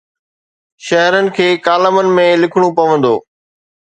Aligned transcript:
شهرن 0.87 1.27
کي 1.35 1.47
ڪالمن 1.67 2.09
۾ 2.19 2.27
لکڻو 2.45 2.69
پوندو. 2.79 3.15